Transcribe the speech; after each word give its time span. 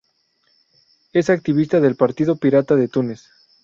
Es 1.13 1.29
activista 1.29 1.79
del 1.79 1.95
Partido 1.95 2.35
Pirata 2.35 2.75
de 2.75 2.87
Túnez. 2.87 3.27